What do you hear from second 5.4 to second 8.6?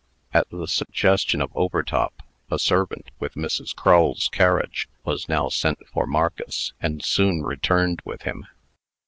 sent for Marcus, and soon returned with him.